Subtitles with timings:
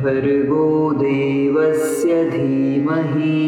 [0.03, 3.41] भर्गो देवस्य धीमहि।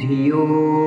[0.00, 0.81] धियो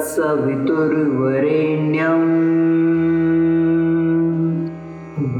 [0.00, 2.28] ॐ तत्सवितुर्वरेण्यम्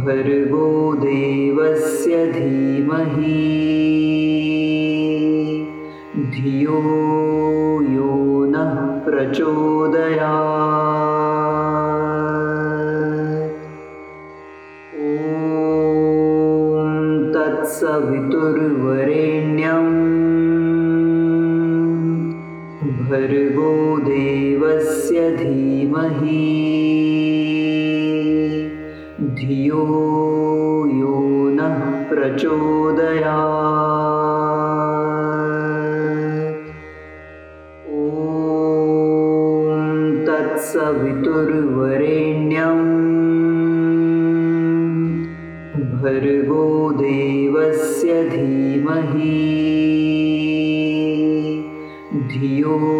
[0.04, 3.46] भर्गो देवस्य धीमहि।
[6.34, 6.80] धियो
[7.94, 8.12] यो
[8.52, 10.34] नः प्रचोदया
[15.08, 15.10] ॐ
[17.36, 19.98] तत्सवितुर्वरेण्यम्।
[23.10, 23.79] भर्गो
[25.36, 26.70] धीमहि।
[29.20, 29.86] धियो
[30.94, 31.20] यो
[31.50, 33.36] नः प्रचोदया
[37.88, 38.20] ॐ
[40.26, 41.50] तत्सवितुर्वरेण्यम्।
[46.02, 49.56] भर्गो देवस्य धीमहि।
[52.14, 52.99] धियो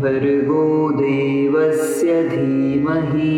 [0.00, 3.34] भर्गो देवस्य धीमहि।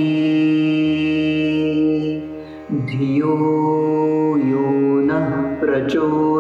[2.72, 3.36] धियो
[4.38, 4.68] यो
[5.01, 6.32] नः प्रचोदयात्